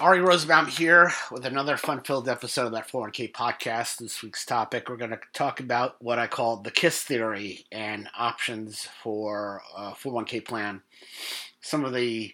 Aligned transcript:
Ari 0.00 0.22
Rosenbaum 0.22 0.66
here 0.68 1.12
with 1.30 1.44
another 1.44 1.76
fun 1.76 2.00
filled 2.00 2.26
episode 2.26 2.64
of 2.64 2.72
that 2.72 2.88
401k 2.88 3.32
podcast. 3.32 3.98
This 3.98 4.22
week's 4.22 4.46
topic, 4.46 4.88
we're 4.88 4.96
going 4.96 5.10
to 5.10 5.20
talk 5.34 5.60
about 5.60 5.96
what 6.00 6.18
I 6.18 6.26
call 6.26 6.56
the 6.56 6.70
KISS 6.70 7.02
theory 7.02 7.66
and 7.70 8.08
options 8.18 8.88
for 9.02 9.60
a 9.76 9.90
401k 9.90 10.42
plan. 10.42 10.80
Some 11.60 11.84
of 11.84 11.92
the 11.92 12.32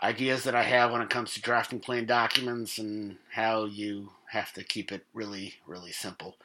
ideas 0.00 0.44
that 0.44 0.54
I 0.54 0.62
have 0.62 0.92
when 0.92 1.02
it 1.02 1.10
comes 1.10 1.34
to 1.34 1.42
drafting 1.42 1.80
plan 1.80 2.06
documents 2.06 2.78
and 2.78 3.16
how 3.32 3.64
you 3.64 4.10
have 4.26 4.52
to 4.52 4.62
keep 4.62 4.92
it 4.92 5.04
really, 5.12 5.54
really 5.66 5.90
simple. 5.90 6.36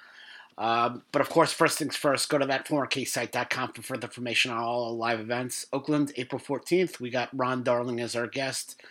Um, 0.58 1.04
but 1.12 1.22
of 1.22 1.30
course, 1.30 1.54
first 1.54 1.78
things 1.78 1.96
first, 1.96 2.28
go 2.28 2.40
to 2.40 2.46
that 2.48 2.66
401ksite.com 2.66 3.74
for 3.74 3.84
further 3.84 4.08
information 4.08 4.50
on 4.50 4.58
all 4.58 4.98
live 4.98 5.20
events. 5.20 5.68
Oakland, 5.72 6.12
April 6.16 6.42
14th, 6.42 7.00
we 7.00 7.12
got 7.12 7.30
Ron 7.38 7.62
Darling 7.62 8.00
as 8.00 8.16
our 8.16 8.26
guest. 8.26 8.82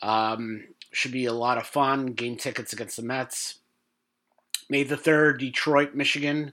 Um, 0.00 0.64
should 0.92 1.12
be 1.12 1.26
a 1.26 1.32
lot 1.32 1.58
of 1.58 1.66
fun. 1.66 2.06
Game 2.06 2.36
tickets 2.36 2.72
against 2.72 2.96
the 2.96 3.02
Mets. 3.02 3.58
May 4.68 4.82
the 4.82 4.96
3rd, 4.96 5.38
Detroit, 5.38 5.94
Michigan. 5.94 6.52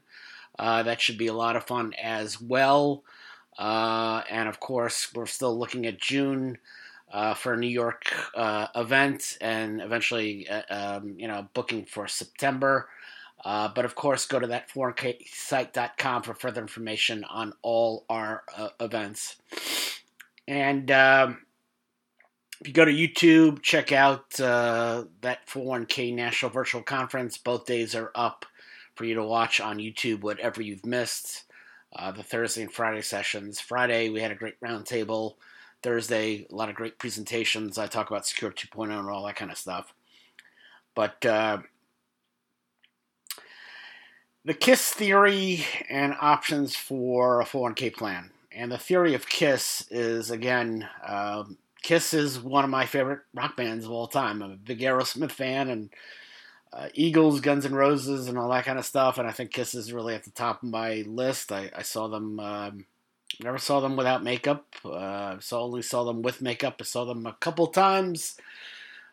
Uh, 0.57 0.83
that 0.83 1.01
should 1.01 1.17
be 1.17 1.27
a 1.27 1.33
lot 1.33 1.55
of 1.55 1.65
fun 1.65 1.93
as 2.01 2.39
well. 2.39 3.03
Uh, 3.57 4.21
and 4.29 4.47
of 4.47 4.59
course, 4.59 5.13
we're 5.13 5.25
still 5.25 5.57
looking 5.57 5.85
at 5.85 5.99
June 5.99 6.57
uh, 7.11 7.33
for 7.33 7.53
a 7.53 7.57
New 7.57 7.67
York 7.67 8.11
uh, 8.35 8.67
event 8.75 9.37
and 9.41 9.81
eventually, 9.81 10.47
uh, 10.49 10.61
um, 10.69 11.15
you 11.17 11.27
know, 11.27 11.47
booking 11.53 11.85
for 11.85 12.07
September. 12.07 12.89
Uh, 13.43 13.69
but 13.73 13.85
of 13.85 13.95
course, 13.95 14.25
go 14.25 14.39
to 14.39 14.47
that 14.47 14.69
4ksite.com 14.69 16.23
for 16.23 16.33
further 16.33 16.61
information 16.61 17.23
on 17.25 17.53
all 17.61 18.05
our 18.09 18.43
events. 18.79 19.35
And 20.47 20.89
um, 20.91 21.45
if 22.61 22.67
you 22.67 22.73
go 22.73 22.85
to 22.85 22.91
YouTube, 22.91 23.61
check 23.61 23.91
out 23.91 24.39
uh, 24.39 25.05
that 25.21 25.45
401k 25.47 26.13
National 26.13 26.51
Virtual 26.51 26.81
Conference. 26.81 27.37
Both 27.37 27.65
days 27.65 27.95
are 27.95 28.11
up 28.15 28.45
for 28.95 29.05
you 29.05 29.15
to 29.15 29.23
watch 29.23 29.59
on 29.59 29.77
YouTube, 29.77 30.21
whatever 30.21 30.61
you've 30.61 30.85
missed. 30.85 31.43
Uh, 31.95 32.11
the 32.11 32.23
Thursday 32.23 32.61
and 32.61 32.71
Friday 32.71 33.01
sessions. 33.01 33.61
Friday, 33.61 34.09
we 34.09 34.19
had 34.19 34.31
a 34.31 34.35
great 34.35 34.59
roundtable. 34.59 35.35
Thursday, 35.81 36.45
a 36.49 36.55
lot 36.55 36.67
of 36.67 36.75
great 36.75 36.97
presentations. 36.97 37.77
I 37.77 37.87
talk 37.87 38.09
about 38.09 38.25
Secure 38.25 38.51
2.0 38.51 38.99
and 38.99 39.09
all 39.09 39.25
that 39.25 39.37
kind 39.37 39.51
of 39.51 39.57
stuff. 39.57 39.93
But 40.93 41.25
uh, 41.25 41.59
the 44.43 44.53
KISS 44.53 44.91
theory 44.91 45.65
and 45.89 46.15
options 46.19 46.75
for 46.75 47.39
a 47.39 47.45
401k 47.45 47.93
plan. 47.95 48.31
And 48.51 48.71
the 48.71 48.77
theory 48.77 49.13
of 49.13 49.27
KISS 49.27 49.87
is, 49.89 50.31
again, 50.31 50.87
um, 51.05 51.57
Kiss 51.85 52.15
is 52.15 52.39
one 52.39 52.63
of 52.63 52.71
my 52.71 52.87
favorite 52.87 53.19
rock 53.35 53.55
bands 53.55 53.85
of 53.85 53.91
all 53.91 54.07
time. 54.07 54.41
I'm 54.41 54.53
a 54.53 54.55
big 54.55 54.79
Aerosmith 54.79 55.31
fan 55.31 55.69
and 55.69 55.91
uh, 56.73 56.87
Eagles, 56.95 57.41
Guns 57.41 57.63
N' 57.63 57.75
Roses, 57.75 58.27
and 58.27 58.39
all 58.39 58.49
that 58.49 58.65
kind 58.65 58.79
of 58.79 58.87
stuff. 58.87 59.19
And 59.19 59.27
I 59.27 59.31
think 59.31 59.51
Kiss 59.51 59.75
is 59.75 59.93
really 59.93 60.15
at 60.15 60.23
the 60.23 60.31
top 60.31 60.63
of 60.63 60.69
my 60.69 61.03
list. 61.05 61.51
I, 61.51 61.69
I 61.75 61.83
saw 61.83 62.07
them, 62.07 62.39
um, 62.39 62.85
never 63.39 63.59
saw 63.59 63.81
them 63.81 63.95
without 63.97 64.23
makeup. 64.23 64.65
Uh, 64.83 65.37
saw 65.39 65.61
only 65.61 65.83
saw 65.83 66.03
them 66.05 66.23
with 66.23 66.41
makeup. 66.41 66.77
I 66.81 66.85
saw 66.85 67.05
them 67.05 67.27
a 67.27 67.33
couple 67.33 67.67
times. 67.67 68.35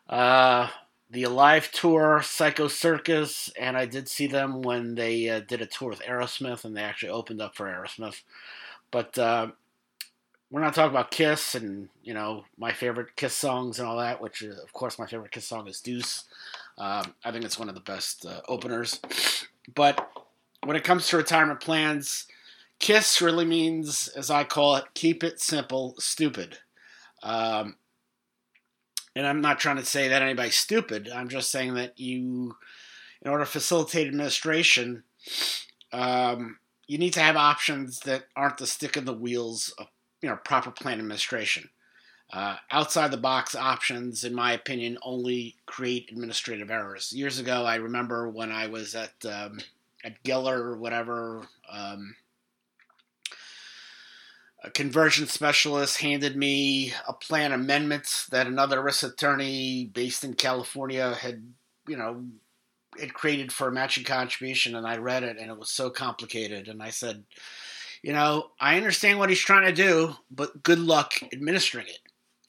Uh, 0.09 0.67
the 1.11 1.25
Alive 1.25 1.71
tour, 1.71 2.23
Psycho 2.23 2.67
Circus, 2.67 3.51
and 3.55 3.77
I 3.77 3.85
did 3.85 4.09
see 4.09 4.25
them 4.25 4.63
when 4.63 4.95
they 4.95 5.29
uh, 5.29 5.41
did 5.41 5.61
a 5.61 5.67
tour 5.67 5.89
with 5.89 6.01
Aerosmith, 6.01 6.65
and 6.65 6.75
they 6.75 6.81
actually 6.81 7.11
opened 7.11 7.39
up 7.39 7.55
for 7.55 7.67
Aerosmith. 7.67 8.23
But 8.89 9.15
uh, 9.19 9.49
we're 10.53 10.61
not 10.61 10.75
talking 10.75 10.91
about 10.91 11.09
Kiss 11.09 11.55
and 11.55 11.89
you 12.03 12.13
know 12.13 12.45
my 12.59 12.71
favorite 12.71 13.15
Kiss 13.15 13.35
songs 13.35 13.79
and 13.79 13.87
all 13.87 13.97
that. 13.97 14.21
Which 14.21 14.43
is, 14.43 14.59
of 14.59 14.71
course 14.71 14.99
my 14.99 15.07
favorite 15.07 15.31
Kiss 15.31 15.47
song 15.47 15.67
is 15.67 15.81
Deuce. 15.81 16.25
Um, 16.77 17.15
I 17.25 17.31
think 17.31 17.43
it's 17.43 17.57
one 17.57 17.69
of 17.69 17.75
the 17.75 17.81
best 17.81 18.23
uh, 18.23 18.41
openers. 18.47 18.99
But 19.73 20.07
when 20.63 20.77
it 20.77 20.83
comes 20.83 21.07
to 21.07 21.17
retirement 21.17 21.59
plans, 21.59 22.27
KISS 22.77 23.19
really 23.19 23.45
means, 23.45 24.09
as 24.09 24.29
I 24.29 24.43
call 24.43 24.75
it, 24.75 24.85
keep 24.93 25.23
it 25.23 25.41
simple, 25.41 25.95
stupid. 25.97 26.59
Um, 27.23 27.77
and 29.15 29.25
I'm 29.25 29.41
not 29.41 29.59
trying 29.59 29.77
to 29.77 29.85
say 29.85 30.07
that 30.07 30.21
anybody's 30.21 30.55
stupid. 30.55 31.09
I'm 31.09 31.29
just 31.29 31.49
saying 31.49 31.73
that 31.75 31.99
you, 31.99 32.55
in 33.23 33.31
order 33.31 33.43
to 33.43 33.49
facilitate 33.49 34.07
administration, 34.07 35.03
um, 35.91 36.57
you 36.87 36.99
need 36.99 37.13
to 37.13 37.21
have 37.21 37.37
options 37.37 38.01
that 38.01 38.25
aren't 38.35 38.57
the 38.57 38.67
stick 38.67 38.97
in 38.97 39.05
the 39.05 39.13
wheels 39.13 39.73
of 39.79 39.87
you 40.23 40.29
know 40.29 40.37
proper 40.37 40.71
plan 40.71 40.97
administration. 40.97 41.69
Uh, 42.31 42.55
outside 42.71 43.11
the 43.11 43.17
box 43.17 43.53
options, 43.53 44.23
in 44.23 44.33
my 44.33 44.53
opinion, 44.53 44.97
only 45.03 45.55
create 45.67 46.09
administrative 46.11 46.71
errors. 46.71 47.13
Years 47.13 47.37
ago, 47.37 47.65
I 47.65 47.75
remember 47.75 48.27
when 48.27 48.51
I 48.51 48.67
was 48.67 48.95
at 48.95 49.13
um, 49.29 49.59
at 50.03 50.23
Geller 50.23 50.57
or 50.57 50.77
whatever, 50.77 51.43
um, 51.69 52.15
a 54.63 54.71
conversion 54.71 55.27
specialist 55.27 55.99
handed 55.99 56.35
me 56.35 56.93
a 57.07 57.13
plan 57.13 57.51
amendment 57.51 58.25
that 58.31 58.47
another 58.47 58.81
ERISA 58.81 59.13
attorney 59.13 59.91
based 59.93 60.23
in 60.23 60.33
California 60.33 61.13
had, 61.13 61.43
you 61.87 61.97
know, 61.97 62.23
it 62.97 63.13
created 63.13 63.51
for 63.51 63.67
a 63.67 63.71
matching 63.71 64.05
contribution, 64.05 64.75
and 64.75 64.87
I 64.87 64.97
read 64.97 65.23
it, 65.23 65.37
and 65.37 65.51
it 65.51 65.57
was 65.57 65.69
so 65.69 65.89
complicated, 65.89 66.67
and 66.67 66.81
I 66.81 66.91
said 66.91 67.25
you 68.03 68.11
know, 68.11 68.51
I 68.59 68.75
understand 68.75 69.17
what 69.17 69.29
he's 69.29 69.39
trying 69.39 69.65
to 69.65 69.71
do, 69.71 70.13
but 70.29 70.61
good 70.61 70.77
luck 70.77 71.13
administering 71.31 71.87
it. 71.87 71.99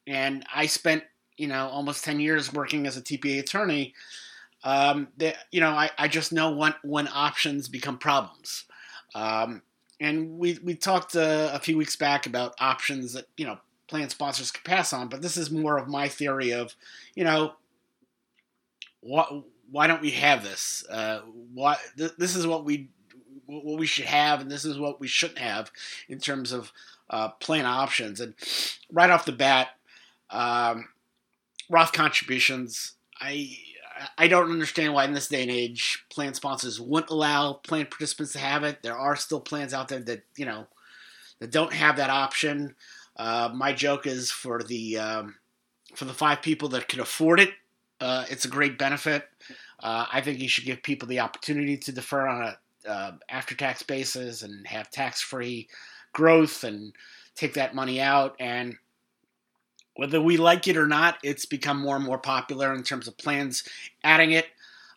And 0.06 0.44
I 0.54 0.66
spent, 0.66 1.04
you 1.37 1.47
know, 1.47 1.69
almost 1.69 2.04
10 2.04 2.19
years 2.20 2.53
working 2.53 2.87
as 2.87 2.97
a 2.97 3.03
TPA 3.03 3.38
attorney. 3.38 3.94
Um, 4.65 5.09
that, 5.19 5.37
you 5.53 5.60
know, 5.60 5.70
I, 5.70 5.91
I 5.97 6.09
just 6.09 6.32
know 6.32 6.50
when, 6.50 6.75
when 6.82 7.06
options 7.09 7.69
become 7.69 7.98
problems. 7.98 8.65
Um, 9.15 9.62
and 10.00 10.38
we, 10.38 10.59
we 10.65 10.75
talked 10.75 11.15
uh, 11.15 11.50
a 11.53 11.60
few 11.60 11.78
weeks 11.78 11.97
back 11.97 12.26
about 12.26 12.54
options 12.59 13.12
that, 13.12 13.26
you 13.36 13.47
know, 13.47 13.59
plan 13.86 14.09
sponsors 14.09 14.50
can 14.50 14.62
pass 14.65 14.92
on, 14.92 15.09
but 15.09 15.22
this 15.22 15.36
is 15.36 15.50
more 15.50 15.76
of 15.76 15.86
my 15.86 16.09
theory 16.09 16.53
of, 16.53 16.75
you 17.15 17.22
know, 17.22 17.53
what, 19.00 19.44
why 19.71 19.86
don't 19.86 20.00
we 20.00 20.10
have 20.10 20.42
this? 20.42 20.84
Uh, 20.91 21.21
why, 21.53 21.76
th- 21.97 22.12
this 22.19 22.34
is 22.34 22.47
what 22.47 22.65
we 22.65 22.88
what 23.47 23.78
we 23.78 23.87
should 23.87 24.06
have, 24.06 24.41
and 24.41 24.50
this 24.50 24.65
is 24.65 24.78
what 24.78 25.00
we 25.00 25.09
shouldn't 25.09 25.38
have 25.38 25.71
in 26.09 26.19
terms 26.19 26.53
of 26.53 26.72
uh, 27.10 27.28
plan 27.28 27.66
options. 27.66 28.21
And 28.21 28.34
right 28.91 29.10
off 29.10 29.25
the 29.25 29.32
bat, 29.32 29.69
um, 30.31 30.88
Roth 31.71 31.93
contributions. 31.93 32.93
I 33.21 33.56
I 34.19 34.28
don't 34.28 34.50
understand 34.50 34.93
why 34.93 35.04
in 35.04 35.15
this 35.15 35.28
day 35.28 35.43
and 35.43 35.50
age 35.50 36.04
plan 36.10 36.34
sponsors 36.34 36.81
wouldn't 36.81 37.10
allow 37.10 37.54
plan 37.54 37.87
participants 37.87 38.33
to 38.33 38.38
have 38.41 38.65
it. 38.65 38.83
There 38.83 38.99
are 38.99 39.16
still 39.16 39.41
plans 39.41 39.72
out 39.72 39.88
there 39.88 40.00
that 40.00 40.25
you 40.37 40.47
know 40.47 40.66
that 41.41 41.50
don't 41.50 41.72
have 41.72 41.97
that 41.97 42.10
option. 42.10 42.75
Uh, 43.16 43.50
my 43.54 43.72
joke 43.72 44.06
is 44.06 44.31
for 44.31 44.62
the 44.62 44.99
um, 44.99 45.37
for 45.94 46.04
the 46.04 46.12
five 46.12 46.43
people 46.43 46.69
that 46.71 46.88
can 46.88 47.00
afford 47.00 47.41
it, 47.41 47.53
uh, 48.00 48.25
it's 48.28 48.44
a 48.44 48.49
great 48.49 48.78
benefit. 48.78 49.28
Uh, 49.81 50.06
I 50.12 50.21
think 50.21 50.38
you 50.38 50.49
should 50.49 50.65
give 50.65 50.83
people 50.83 51.09
the 51.09 51.21
opportunity 51.21 51.77
to 51.78 51.93
defer 51.93 52.27
on 52.27 52.43
a 52.43 52.59
uh, 52.87 53.12
after 53.28 53.55
tax 53.55 53.83
basis 53.83 54.43
and 54.43 54.67
have 54.67 54.91
tax 54.91 55.21
free 55.21 55.69
growth 56.12 56.65
and 56.65 56.93
take 57.34 57.55
that 57.55 57.75
money 57.75 58.00
out. 58.00 58.37
And 58.39 58.77
whether 59.97 60.21
we 60.21 60.37
like 60.37 60.67
it 60.67 60.77
or 60.77 60.87
not, 60.87 61.19
it's 61.22 61.47
become 61.47 61.81
more 61.81 61.97
and 61.97 62.05
more 62.05 62.19
popular 62.19 62.75
in 62.75 62.83
terms 62.83 63.09
of 63.09 63.17
plans 63.17 63.65
adding 64.03 64.33
it. 64.33 64.47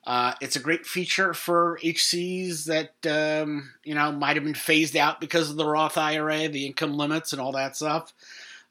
Uh, 0.06 0.34
it's 0.40 0.56
a 0.56 0.62
great 0.62 0.86
feature 0.86 1.34
for 1.34 1.78
HCs 1.84 2.66
that 2.66 3.42
um, 3.44 3.74
you 3.84 3.94
know 3.94 4.10
might 4.10 4.38
have 4.38 4.46
been 4.46 4.54
phased 4.54 4.96
out 4.96 5.20
because 5.20 5.50
of 5.50 5.58
the 5.58 5.66
Roth 5.66 5.98
IRA, 5.98 6.48
the 6.48 6.66
income 6.66 6.96
limits, 6.96 7.34
and 7.34 7.42
all 7.42 7.52
that 7.52 7.76
stuff. 7.76 8.14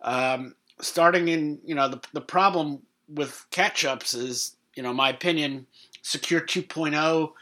Um, 0.00 0.54
starting 0.81 1.28
in 1.28 1.59
you 1.62 1.75
know 1.75 1.88
the 1.88 2.00
the 2.15 2.22
problem 2.22 2.81
with 3.06 3.44
catch 3.50 3.84
ups 3.84 4.15
is 4.15 4.57
you 4.74 4.83
know 4.83 4.95
my 4.95 5.10
opinion, 5.10 5.66
Secure 6.01 6.41
2.0 6.41 7.33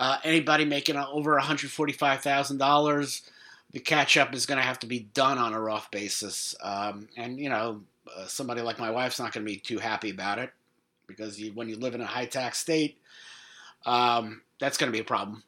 uh, 0.00 0.16
anybody 0.24 0.64
making 0.64 0.96
over 0.96 1.38
$145,000, 1.38 3.30
the 3.72 3.78
catch 3.78 4.16
up 4.16 4.34
is 4.34 4.46
going 4.46 4.58
to 4.58 4.66
have 4.66 4.78
to 4.78 4.86
be 4.86 5.00
done 5.00 5.36
on 5.36 5.52
a 5.52 5.60
Roth 5.60 5.90
basis. 5.90 6.54
Um, 6.62 7.06
and, 7.18 7.38
you 7.38 7.50
know, 7.50 7.82
uh, 8.16 8.26
somebody 8.26 8.62
like 8.62 8.78
my 8.78 8.90
wife's 8.90 9.20
not 9.20 9.32
going 9.32 9.46
to 9.46 9.52
be 9.52 9.58
too 9.58 9.78
happy 9.78 10.08
about 10.10 10.38
it 10.38 10.50
because 11.06 11.38
you, 11.38 11.52
when 11.52 11.68
you 11.68 11.76
live 11.76 11.94
in 11.94 12.00
a 12.00 12.06
high 12.06 12.24
tax 12.24 12.58
state, 12.58 12.96
um, 13.84 14.40
that's 14.58 14.78
going 14.78 14.90
to 14.90 14.96
be 14.96 15.02
a 15.02 15.04
problem. 15.04 15.42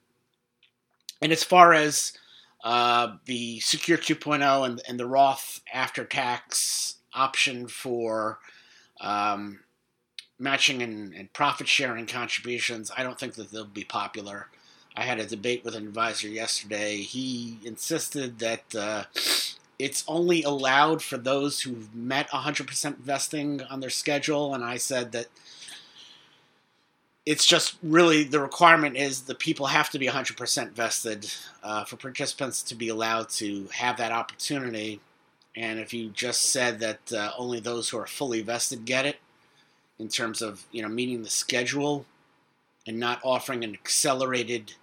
And 1.22 1.32
as 1.32 1.42
far 1.42 1.72
as 1.72 2.12
uh, 2.62 3.14
the 3.24 3.58
Secure 3.60 3.96
2.0 3.96 4.66
and, 4.66 4.82
and 4.86 5.00
the 5.00 5.06
Roth 5.06 5.62
after 5.72 6.04
tax 6.04 6.96
option 7.14 7.68
for 7.68 8.38
um, 9.00 9.60
matching 10.42 10.82
and, 10.82 11.14
and 11.14 11.32
profit 11.32 11.68
sharing 11.68 12.06
contributions, 12.06 12.90
I 12.96 13.02
don't 13.02 13.18
think 13.18 13.34
that 13.34 13.50
they'll 13.50 13.64
be 13.64 13.84
popular. 13.84 14.48
I 14.96 15.02
had 15.02 15.20
a 15.20 15.26
debate 15.26 15.64
with 15.64 15.74
an 15.74 15.86
advisor 15.86 16.28
yesterday. 16.28 16.96
He 16.98 17.58
insisted 17.64 18.40
that 18.40 18.74
uh, 18.74 19.04
it's 19.78 20.04
only 20.06 20.42
allowed 20.42 21.02
for 21.02 21.16
those 21.16 21.60
who've 21.60 21.94
met 21.94 22.28
100% 22.30 22.98
vesting 22.98 23.62
on 23.62 23.80
their 23.80 23.90
schedule, 23.90 24.54
and 24.54 24.62
I 24.62 24.76
said 24.76 25.12
that 25.12 25.26
it's 27.24 27.46
just 27.46 27.76
really 27.82 28.24
the 28.24 28.40
requirement 28.40 28.96
is 28.96 29.22
the 29.22 29.34
people 29.34 29.66
have 29.66 29.90
to 29.90 29.98
be 29.98 30.08
100% 30.08 30.72
vested 30.72 31.32
uh, 31.62 31.84
for 31.84 31.96
participants 31.96 32.62
to 32.64 32.74
be 32.74 32.88
allowed 32.88 33.28
to 33.28 33.68
have 33.72 33.96
that 33.98 34.10
opportunity. 34.10 35.00
And 35.54 35.78
if 35.78 35.94
you 35.94 36.08
just 36.08 36.50
said 36.50 36.80
that 36.80 37.12
uh, 37.12 37.30
only 37.38 37.60
those 37.60 37.88
who 37.88 37.98
are 37.98 38.06
fully 38.06 38.42
vested 38.42 38.84
get 38.84 39.06
it, 39.06 39.18
in 39.98 40.08
terms 40.08 40.42
of 40.42 40.66
you 40.72 40.82
know 40.82 40.88
meeting 40.88 41.22
the 41.22 41.30
schedule 41.30 42.04
and 42.86 42.98
not 42.98 43.20
offering 43.22 43.62
an 43.62 43.74
accelerated 43.74 44.74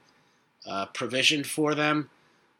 uh, 0.65 0.85
provision 0.87 1.43
for 1.43 1.75
them, 1.75 2.09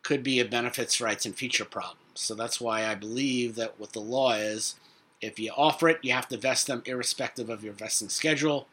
could 0.03 0.23
be 0.23 0.39
a 0.39 0.45
benefits, 0.45 0.99
rights, 0.99 1.25
and 1.25 1.35
feature 1.35 1.65
problem. 1.65 1.97
So 2.13 2.35
that's 2.35 2.59
why 2.59 2.85
I 2.85 2.95
believe 2.95 3.55
that 3.55 3.79
what 3.79 3.93
the 3.93 4.01
law 4.01 4.33
is, 4.33 4.75
if 5.21 5.39
you 5.39 5.51
offer 5.55 5.87
it, 5.87 5.99
you 6.01 6.11
have 6.11 6.27
to 6.29 6.37
vest 6.37 6.67
them 6.67 6.83
irrespective 6.85 7.49
of 7.49 7.63
your 7.63 7.73
vesting 7.73 8.09
schedule 8.09 8.67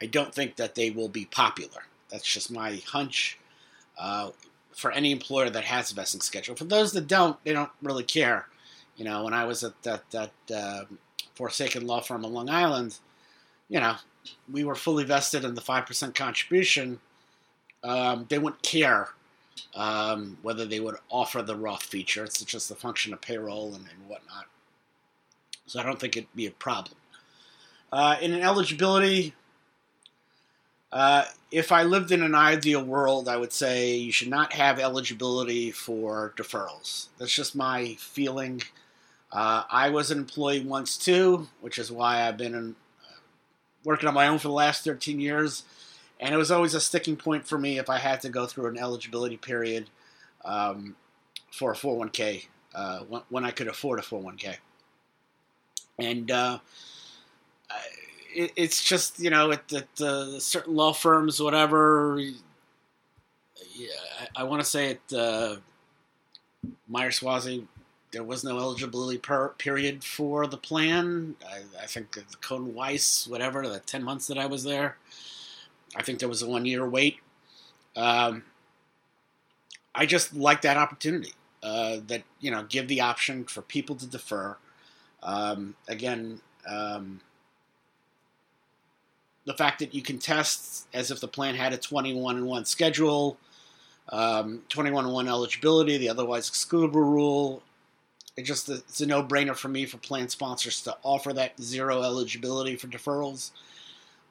I 0.00 0.06
don't 0.06 0.34
think 0.34 0.56
that 0.56 0.74
they 0.74 0.90
will 0.90 1.08
be 1.08 1.24
popular. 1.24 1.84
That's 2.10 2.26
just 2.26 2.50
my 2.50 2.82
hunch. 2.86 3.38
Uh, 3.98 4.30
for 4.72 4.92
any 4.92 5.10
employer 5.10 5.48
that 5.48 5.64
has 5.64 5.90
a 5.90 5.94
vesting 5.94 6.20
schedule, 6.20 6.54
for 6.54 6.64
those 6.64 6.92
that 6.92 7.06
don't, 7.06 7.42
they 7.44 7.52
don't 7.52 7.70
really 7.82 8.02
care. 8.02 8.46
You 8.96 9.04
know, 9.04 9.24
when 9.24 9.32
I 9.32 9.44
was 9.44 9.64
at 9.64 9.82
that 9.82 10.10
that 10.10 10.32
uh, 10.54 10.84
Forsaken 11.36 11.86
law 11.86 12.00
firm 12.00 12.24
on 12.24 12.32
Long 12.32 12.50
Island, 12.50 12.98
you 13.68 13.78
know, 13.78 13.94
we 14.50 14.64
were 14.64 14.74
fully 14.74 15.04
vested 15.04 15.44
in 15.44 15.54
the 15.54 15.60
five 15.60 15.86
percent 15.86 16.14
contribution. 16.14 16.98
Um, 17.84 18.26
they 18.28 18.38
wouldn't 18.38 18.62
care 18.62 19.10
um, 19.74 20.38
whether 20.42 20.64
they 20.64 20.80
would 20.80 20.96
offer 21.10 21.42
the 21.42 21.54
Roth 21.54 21.84
feature. 21.84 22.24
It's 22.24 22.42
just 22.44 22.70
a 22.70 22.74
function 22.74 23.12
of 23.12 23.20
payroll 23.20 23.68
and, 23.74 23.86
and 23.86 24.08
whatnot. 24.08 24.46
So 25.66 25.78
I 25.78 25.82
don't 25.82 26.00
think 26.00 26.16
it'd 26.16 26.34
be 26.34 26.46
a 26.46 26.52
problem. 26.52 26.96
Uh, 27.92 28.16
in 28.20 28.32
an 28.32 28.42
eligibility, 28.42 29.34
uh, 30.92 31.24
if 31.50 31.70
I 31.70 31.82
lived 31.82 32.10
in 32.10 32.22
an 32.22 32.34
ideal 32.34 32.82
world, 32.82 33.28
I 33.28 33.36
would 33.36 33.52
say 33.52 33.94
you 33.96 34.12
should 34.12 34.30
not 34.30 34.52
have 34.52 34.78
eligibility 34.78 35.70
for 35.70 36.32
deferrals. 36.36 37.08
That's 37.18 37.32
just 37.32 37.54
my 37.54 37.96
feeling. 37.98 38.62
Uh, 39.32 39.64
I 39.70 39.90
was 39.90 40.10
an 40.10 40.18
employee 40.18 40.60
once 40.60 40.96
too, 40.96 41.48
which 41.60 41.78
is 41.78 41.90
why 41.90 42.22
I've 42.22 42.36
been 42.36 42.54
in, 42.54 42.76
uh, 43.02 43.18
working 43.84 44.08
on 44.08 44.14
my 44.14 44.28
own 44.28 44.38
for 44.38 44.48
the 44.48 44.54
last 44.54 44.84
13 44.84 45.20
years. 45.20 45.64
And 46.20 46.34
it 46.34 46.38
was 46.38 46.50
always 46.50 46.74
a 46.74 46.80
sticking 46.80 47.16
point 47.16 47.46
for 47.46 47.58
me 47.58 47.78
if 47.78 47.90
I 47.90 47.98
had 47.98 48.20
to 48.22 48.28
go 48.28 48.46
through 48.46 48.68
an 48.68 48.78
eligibility 48.78 49.36
period 49.36 49.90
um, 50.44 50.96
for 51.50 51.72
a 51.72 51.74
401k 51.74 52.46
uh, 52.74 53.00
when, 53.00 53.22
when, 53.28 53.44
I 53.44 53.50
could 53.50 53.68
afford 53.68 53.98
a 53.98 54.02
401k. 54.02 54.56
And 55.98 56.30
uh, 56.30 56.58
it, 58.34 58.52
it's 58.56 58.82
just 58.82 59.18
you 59.18 59.30
know 59.30 59.50
at, 59.50 59.72
at 59.72 59.98
certain 60.42 60.74
law 60.74 60.92
firms, 60.92 61.40
whatever. 61.40 62.18
Yeah, 63.74 63.88
I, 64.20 64.42
I 64.42 64.44
want 64.44 64.62
to 64.62 64.68
say 64.68 64.90
at 64.90 65.12
uh, 65.12 65.56
Meyer 66.88 67.10
Suozzi, 67.10 67.66
there 68.16 68.24
was 68.24 68.42
no 68.42 68.56
eligibility 68.56 69.18
per, 69.18 69.50
period 69.50 70.02
for 70.02 70.46
the 70.46 70.56
plan. 70.56 71.36
I, 71.46 71.82
I 71.82 71.84
think 71.84 72.12
the 72.12 72.24
Cohen 72.40 72.72
Weiss, 72.72 73.26
whatever, 73.28 73.68
the 73.68 73.78
ten 73.80 74.02
months 74.02 74.26
that 74.28 74.38
I 74.38 74.46
was 74.46 74.64
there, 74.64 74.96
I 75.94 76.02
think 76.02 76.18
there 76.18 76.28
was 76.28 76.40
a 76.40 76.48
one 76.48 76.64
year 76.64 76.88
wait. 76.88 77.18
Um, 77.94 78.42
I 79.94 80.06
just 80.06 80.34
like 80.34 80.62
that 80.62 80.78
opportunity. 80.78 81.34
Uh, 81.62 81.98
that 82.06 82.22
you 82.40 82.50
know, 82.50 82.62
give 82.62 82.88
the 82.88 83.02
option 83.02 83.44
for 83.44 83.60
people 83.60 83.96
to 83.96 84.06
defer. 84.06 84.56
Um, 85.22 85.74
again, 85.86 86.40
um, 86.66 87.20
the 89.44 89.52
fact 89.52 89.80
that 89.80 89.92
you 89.92 90.00
can 90.00 90.18
test 90.18 90.86
as 90.94 91.10
if 91.10 91.20
the 91.20 91.28
plan 91.28 91.54
had 91.54 91.74
a 91.74 91.76
21 91.76 92.36
and 92.36 92.46
1 92.46 92.64
schedule, 92.64 93.36
um, 94.08 94.62
21 94.70 95.04
and 95.04 95.12
1 95.12 95.28
eligibility, 95.28 95.98
the 95.98 96.08
otherwise 96.08 96.48
excludable 96.48 96.94
rule. 96.94 97.62
It 98.36 98.42
just 98.42 98.68
it's 98.68 99.00
a 99.00 99.06
no-brainer 99.06 99.56
for 99.56 99.68
me 99.68 99.86
for 99.86 99.96
plan 99.98 100.28
sponsors 100.28 100.82
to 100.82 100.96
offer 101.02 101.32
that 101.32 101.60
zero 101.60 102.02
eligibility 102.02 102.76
for 102.76 102.86
deferrals. 102.88 103.50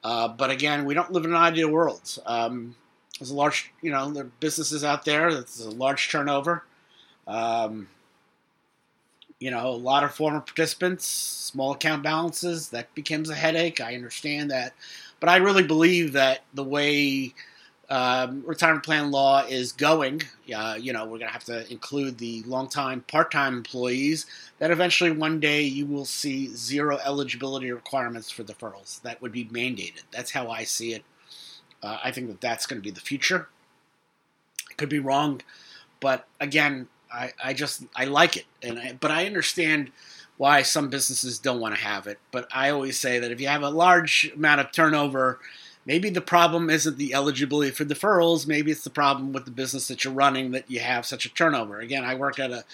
Uh, 0.04 0.28
but 0.28 0.50
again, 0.50 0.84
we 0.84 0.94
don't 0.94 1.10
live 1.12 1.24
in 1.24 1.32
an 1.32 1.36
ideal 1.36 1.70
world. 1.70 2.18
Um, 2.24 2.76
there's 3.18 3.30
a 3.30 3.34
large, 3.34 3.72
you 3.82 3.90
know, 3.90 4.10
there 4.10 4.24
are 4.24 4.30
businesses 4.40 4.84
out 4.84 5.04
there. 5.04 5.32
There's 5.32 5.60
a 5.60 5.70
large 5.70 6.10
turnover. 6.10 6.64
Um, 7.26 7.88
you 9.40 9.50
know, 9.50 9.68
a 9.68 9.70
lot 9.70 10.04
of 10.04 10.14
former 10.14 10.40
participants, 10.40 11.06
small 11.06 11.72
account 11.72 12.02
balances, 12.02 12.68
that 12.68 12.94
becomes 12.94 13.28
a 13.28 13.34
headache. 13.34 13.80
I 13.80 13.94
understand 13.94 14.50
that 14.50 14.72
but 15.20 15.28
I 15.28 15.36
really 15.36 15.62
believe 15.62 16.12
that 16.12 16.42
the 16.54 16.64
way 16.64 17.34
um, 17.88 18.42
retirement 18.44 18.84
plan 18.84 19.10
law 19.10 19.44
is 19.48 19.72
going, 19.72 20.22
uh, 20.54 20.76
you 20.80 20.92
know, 20.92 21.04
we're 21.04 21.18
going 21.18 21.28
to 21.28 21.32
have 21.32 21.44
to 21.44 21.70
include 21.70 22.18
the 22.18 22.42
long-time 22.44 23.02
part-time 23.02 23.54
employees. 23.54 24.26
That 24.58 24.70
eventually 24.70 25.12
one 25.12 25.38
day 25.40 25.62
you 25.62 25.86
will 25.86 26.04
see 26.04 26.48
zero 26.48 26.98
eligibility 27.04 27.70
requirements 27.70 28.30
for 28.30 28.42
deferrals. 28.42 29.00
That 29.02 29.22
would 29.22 29.32
be 29.32 29.44
mandated. 29.44 30.02
That's 30.10 30.32
how 30.32 30.48
I 30.50 30.64
see 30.64 30.94
it. 30.94 31.04
Uh, 31.82 31.98
I 32.02 32.10
think 32.10 32.28
that 32.28 32.40
that's 32.40 32.66
going 32.66 32.80
to 32.80 32.84
be 32.84 32.90
the 32.90 33.00
future. 33.00 33.48
Could 34.76 34.88
be 34.88 34.98
wrong, 34.98 35.40
but 36.00 36.26
again, 36.38 36.88
I, 37.10 37.32
I 37.42 37.54
just 37.54 37.84
I 37.94 38.04
like 38.04 38.36
it, 38.36 38.44
and 38.62 38.78
I, 38.78 38.98
but 39.00 39.10
I 39.10 39.24
understand 39.24 39.90
why 40.36 40.60
some 40.60 40.90
businesses 40.90 41.38
don't 41.38 41.60
want 41.60 41.74
to 41.74 41.80
have 41.80 42.06
it. 42.06 42.18
But 42.30 42.46
I 42.52 42.68
always 42.70 43.00
say 43.00 43.18
that 43.18 43.30
if 43.30 43.40
you 43.40 43.48
have 43.48 43.62
a 43.62 43.70
large 43.70 44.32
amount 44.34 44.60
of 44.60 44.70
turnover, 44.70 45.38
maybe 45.86 46.10
the 46.10 46.20
problem 46.20 46.68
isn't 46.68 46.98
the 46.98 47.14
eligibility 47.14 47.70
for 47.70 47.84
deferrals. 47.84 48.46
Maybe 48.46 48.70
it's 48.70 48.84
the 48.84 48.90
problem 48.90 49.32
with 49.32 49.44
the 49.44 49.50
business 49.50 49.88
that 49.88 50.04
you're 50.04 50.12
running 50.12 50.50
that 50.50 50.70
you 50.70 50.80
have 50.80 51.06
such 51.06 51.24
a 51.24 51.32
turnover. 51.32 51.80
Again, 51.80 52.04
I 52.04 52.14
work 52.16 52.38
at 52.38 52.50
a 52.50 52.64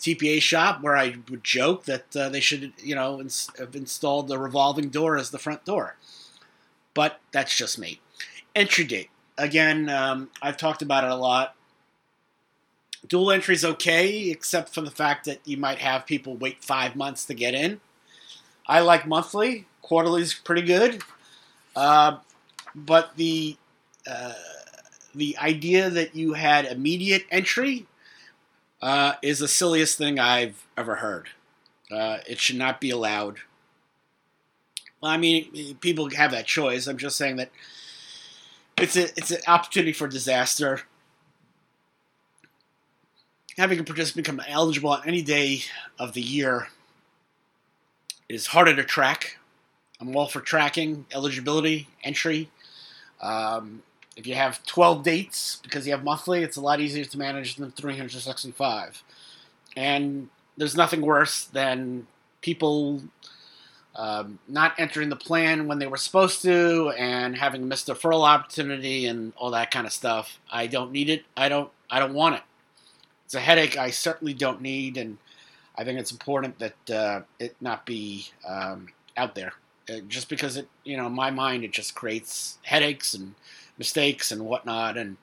TPA 0.00 0.42
shop 0.42 0.82
where 0.82 0.96
I 0.96 1.16
would 1.30 1.44
joke 1.44 1.84
that 1.84 2.16
uh, 2.16 2.28
they 2.28 2.40
should, 2.40 2.72
you 2.82 2.94
know, 2.94 3.20
ins- 3.20 3.50
have 3.58 3.76
installed 3.76 4.26
the 4.26 4.38
revolving 4.38 4.88
door 4.88 5.16
as 5.16 5.30
the 5.30 5.38
front 5.38 5.64
door. 5.64 5.96
But 6.94 7.20
that's 7.30 7.56
just 7.56 7.78
me. 7.78 8.00
Entry 8.54 8.84
date. 8.84 9.10
Again, 9.38 9.88
um, 9.88 10.30
I've 10.42 10.56
talked 10.56 10.82
about 10.82 11.04
it 11.04 11.10
a 11.10 11.16
lot. 11.16 11.54
Dual 13.06 13.32
entry 13.32 13.54
is 13.54 13.64
okay, 13.64 14.30
except 14.30 14.74
for 14.74 14.80
the 14.80 14.90
fact 14.90 15.24
that 15.24 15.40
you 15.44 15.56
might 15.56 15.78
have 15.78 16.06
people 16.06 16.36
wait 16.36 16.62
five 16.62 16.94
months 16.94 17.24
to 17.26 17.34
get 17.34 17.54
in. 17.54 17.80
I 18.66 18.80
like 18.80 19.06
monthly. 19.06 19.66
Quarterly 19.80 20.22
is 20.22 20.34
pretty 20.34 20.62
good. 20.62 21.02
Uh, 21.74 22.18
but 22.74 23.16
the 23.16 23.56
uh, 24.06 24.32
the 25.14 25.36
idea 25.38 25.90
that 25.90 26.14
you 26.14 26.32
had 26.32 26.64
immediate 26.64 27.24
entry 27.30 27.86
uh, 28.80 29.14
is 29.22 29.38
the 29.38 29.48
silliest 29.48 29.98
thing 29.98 30.18
I've 30.18 30.66
ever 30.76 30.96
heard. 30.96 31.28
Uh, 31.90 32.18
it 32.26 32.40
should 32.40 32.56
not 32.56 32.80
be 32.80 32.90
allowed. 32.90 33.38
Well, 35.00 35.12
I 35.12 35.16
mean, 35.16 35.76
people 35.80 36.08
have 36.10 36.30
that 36.30 36.46
choice. 36.46 36.86
I'm 36.86 36.98
just 36.98 37.16
saying 37.16 37.36
that 37.36 37.50
it's 38.78 38.96
a 38.96 39.04
it's 39.16 39.30
an 39.30 39.40
opportunity 39.46 39.92
for 39.92 40.08
disaster 40.08 40.82
having 43.56 43.78
a 43.78 43.84
participant 43.84 44.24
become 44.24 44.42
eligible 44.48 44.90
on 44.90 45.02
any 45.06 45.22
day 45.22 45.62
of 45.98 46.14
the 46.14 46.22
year 46.22 46.68
is 48.28 48.48
harder 48.48 48.74
to 48.74 48.84
track. 48.84 49.38
I'm 50.00 50.16
all 50.16 50.26
for 50.26 50.40
tracking 50.40 51.06
eligibility, 51.12 51.88
entry. 52.02 52.48
Um, 53.22 53.82
if 54.16 54.26
you 54.26 54.34
have 54.34 54.64
12 54.66 55.02
dates 55.02 55.60
because 55.62 55.86
you 55.86 55.92
have 55.92 56.04
monthly, 56.04 56.42
it's 56.42 56.56
a 56.56 56.60
lot 56.60 56.80
easier 56.80 57.04
to 57.04 57.18
manage 57.18 57.56
than 57.56 57.70
365. 57.70 59.02
And 59.76 60.28
there's 60.56 60.76
nothing 60.76 61.00
worse 61.00 61.44
than 61.44 62.06
people 62.42 63.02
um, 63.96 64.38
not 64.48 64.74
entering 64.78 65.08
the 65.08 65.16
plan 65.16 65.66
when 65.66 65.78
they 65.78 65.86
were 65.86 65.96
supposed 65.96 66.42
to 66.42 66.92
and 66.98 67.36
having 67.36 67.68
missed 67.68 67.88
a 67.88 67.94
deferral 67.94 68.26
opportunity 68.26 69.06
and 69.06 69.32
all 69.36 69.50
that 69.52 69.70
kind 69.70 69.86
of 69.86 69.92
stuff. 69.92 70.38
I 70.50 70.66
don't 70.66 70.92
need 70.92 71.08
it. 71.08 71.24
I 71.36 71.48
don't. 71.48 71.70
I 71.90 71.98
don't 71.98 72.14
want 72.14 72.36
it 72.36 72.42
it's 73.32 73.38
a 73.38 73.40
headache 73.40 73.78
I 73.78 73.88
certainly 73.88 74.34
don't 74.34 74.60
need, 74.60 74.98
and 74.98 75.16
I 75.78 75.84
think 75.84 75.98
it's 75.98 76.12
important 76.12 76.58
that 76.58 76.90
uh, 76.90 77.22
it 77.38 77.56
not 77.62 77.86
be 77.86 78.26
um, 78.46 78.88
out 79.16 79.34
there. 79.34 79.54
Uh, 79.88 80.00
just 80.08 80.28
because 80.28 80.56
it, 80.56 80.68
you 80.84 80.96
know, 80.96 81.06
in 81.06 81.12
my 81.12 81.30
mind, 81.30 81.64
it 81.64 81.72
just 81.72 81.94
creates 81.94 82.58
headaches 82.62 83.14
and 83.14 83.34
mistakes 83.78 84.30
and 84.30 84.44
whatnot. 84.44 84.96
And 84.96 85.16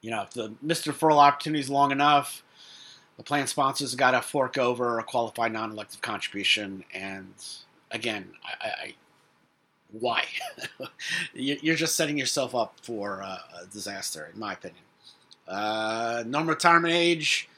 you 0.00 0.10
know, 0.10 0.22
if 0.22 0.30
the 0.30 0.50
Mr. 0.64 0.92
Deferral 0.92 1.18
opportunity 1.18 1.60
is 1.60 1.70
long 1.70 1.90
enough, 1.90 2.42
the 3.16 3.22
plan 3.22 3.46
sponsors 3.46 3.94
got 3.94 4.12
to 4.12 4.22
fork 4.22 4.58
over 4.58 4.98
a 4.98 5.02
qualified 5.02 5.52
non-elective 5.52 6.00
contribution. 6.00 6.84
And 6.94 7.34
again, 7.90 8.28
I, 8.44 8.68
I 8.68 8.94
why? 9.92 10.24
You're 11.34 11.76
just 11.76 11.96
setting 11.96 12.18
yourself 12.18 12.54
up 12.54 12.74
for 12.82 13.20
a 13.20 13.40
disaster, 13.72 14.30
in 14.32 14.38
my 14.38 14.54
opinion. 14.54 14.82
Uh, 15.46 16.24
normal 16.26 16.54
retirement 16.54 16.92
age, 16.92 17.48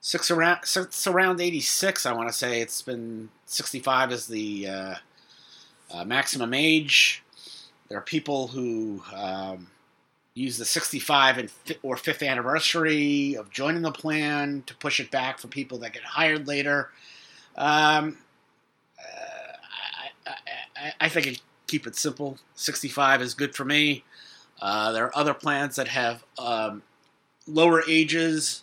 six 0.00 0.30
around 0.30 0.64
six 0.64 1.06
around 1.06 1.40
86. 1.40 2.06
I 2.06 2.12
want 2.12 2.28
to 2.28 2.32
say 2.32 2.60
it's 2.60 2.82
been 2.82 3.30
65 3.46 4.12
is 4.12 4.26
the 4.26 4.68
uh, 4.68 4.94
uh, 5.92 6.04
maximum 6.04 6.54
age. 6.54 7.22
There 7.88 7.98
are 7.98 8.02
people 8.02 8.48
who 8.48 9.02
um, 9.14 9.68
use 10.34 10.56
the 10.58 10.64
65 10.64 11.38
and 11.38 11.50
or 11.82 11.96
fifth 11.96 12.22
anniversary 12.22 13.34
of 13.34 13.50
joining 13.50 13.82
the 13.82 13.92
plan 13.92 14.62
to 14.66 14.74
push 14.76 15.00
it 15.00 15.10
back 15.10 15.38
for 15.38 15.48
people 15.48 15.78
that 15.78 15.92
get 15.92 16.02
hired 16.02 16.46
later. 16.46 16.90
Um, 17.56 18.18
uh, 18.98 19.52
I, 20.26 20.30
I, 20.76 20.92
I, 21.00 21.08
think 21.08 21.26
it, 21.26 21.42
keep 21.66 21.86
it 21.86 21.96
simple. 21.96 22.38
65 22.54 23.22
is 23.22 23.34
good 23.34 23.54
for 23.54 23.64
me. 23.64 24.04
Uh, 24.60 24.92
there 24.92 25.06
are 25.06 25.16
other 25.16 25.34
plans 25.34 25.76
that 25.76 25.88
have 25.88 26.24
um, 26.38 26.82
lower 27.46 27.82
ages, 27.88 28.62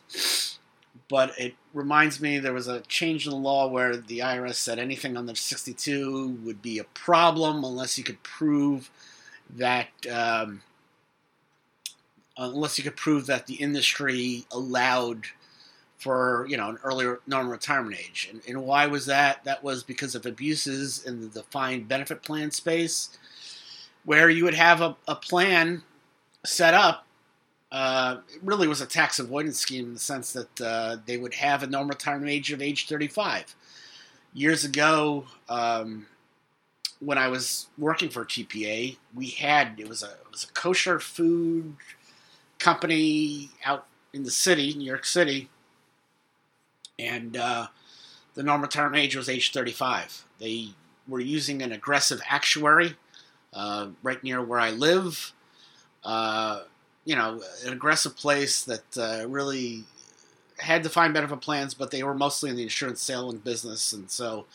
but 1.09 1.37
it 1.39 1.55
reminds 1.73 2.19
me 2.19 2.37
there 2.37 2.53
was 2.53 2.67
a 2.67 2.81
change 2.81 3.25
in 3.25 3.31
the 3.31 3.37
law 3.37 3.67
where 3.67 3.95
the 3.95 4.19
IRS 4.19 4.55
said 4.55 4.79
anything 4.79 5.15
under 5.15 5.35
62 5.35 6.39
would 6.43 6.61
be 6.61 6.79
a 6.79 6.83
problem 6.83 7.63
unless 7.63 7.97
you 7.97 8.03
could 8.03 8.21
prove 8.23 8.89
that 9.55 9.87
um, 10.11 10.61
unless 12.37 12.77
you 12.77 12.83
could 12.83 12.95
prove 12.95 13.25
that 13.25 13.47
the 13.47 13.55
industry 13.55 14.45
allowed 14.51 15.25
for 15.97 16.45
you 16.47 16.57
know 16.57 16.69
an 16.69 16.77
earlier 16.83 17.19
non-retirement 17.27 17.99
age. 17.99 18.29
And, 18.31 18.41
and 18.47 18.63
why 18.63 18.87
was 18.87 19.05
that? 19.07 19.43
That 19.43 19.63
was 19.63 19.83
because 19.83 20.15
of 20.15 20.25
abuses 20.25 21.03
in 21.05 21.21
the 21.21 21.27
defined 21.27 21.87
benefit 21.87 22.21
plan 22.21 22.51
space, 22.51 23.17
where 24.05 24.29
you 24.29 24.43
would 24.43 24.53
have 24.53 24.81
a, 24.81 24.95
a 25.07 25.15
plan 25.15 25.83
set 26.45 26.73
up. 26.73 27.06
Uh, 27.71 28.17
it 28.33 28.41
really 28.43 28.67
was 28.67 28.81
a 28.81 28.85
tax 28.85 29.19
avoidance 29.19 29.59
scheme 29.59 29.85
in 29.85 29.93
the 29.93 29.99
sense 29.99 30.33
that 30.33 30.61
uh, 30.61 30.97
they 31.05 31.17
would 31.17 31.33
have 31.33 31.63
a 31.63 31.67
normal 31.67 31.89
retirement 31.89 32.29
age 32.29 32.51
of 32.51 32.61
age 32.61 32.87
35. 32.87 33.55
Years 34.33 34.63
ago, 34.63 35.25
um, 35.49 36.05
when 36.99 37.17
I 37.17 37.27
was 37.27 37.67
working 37.77 38.09
for 38.09 38.23
TPA, 38.23 38.97
we 39.13 39.27
had 39.27 39.79
it 39.79 39.87
was 39.87 40.03
a 40.03 40.11
it 40.11 40.31
was 40.31 40.43
a 40.43 40.53
kosher 40.53 40.99
food 40.99 41.75
company 42.59 43.49
out 43.65 43.85
in 44.13 44.23
the 44.23 44.31
city, 44.31 44.73
New 44.73 44.85
York 44.85 45.05
City, 45.05 45.49
and 46.97 47.35
uh, 47.37 47.67
the 48.33 48.43
normal 48.43 48.63
retirement 48.63 49.03
age 49.03 49.15
was 49.15 49.29
age 49.29 49.51
35. 49.51 50.25
They 50.39 50.69
were 51.07 51.19
using 51.19 51.61
an 51.61 51.71
aggressive 51.71 52.21
actuary 52.27 52.95
uh, 53.53 53.87
right 54.03 54.23
near 54.23 54.41
where 54.41 54.59
I 54.59 54.71
live. 54.71 55.33
You 57.07 57.15
know, 57.15 57.41
an 57.65 57.71
aggressive 57.71 58.17
place 58.17 58.63
that 58.65 58.97
uh, 58.97 59.27
really 59.27 59.85
had 60.59 60.81
defined 60.81 61.13
benefit 61.13 61.39
plans, 61.39 61.73
but 61.73 61.89
they 61.89 62.03
were 62.03 62.13
mostly 62.13 62.49
in 62.49 62.55
the 62.55 62.63
insurance 62.63 63.01
selling 63.01 63.37
business, 63.37 63.93
and 63.93 64.11
so 64.11 64.45